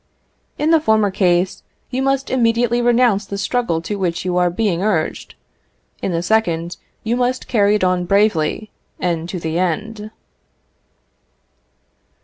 [0.57, 4.81] In the former case, you must immediately renounce the struggle to which you are being
[4.81, 5.35] urged;
[6.01, 10.09] in the second, you must carry it on bravely, and to the end.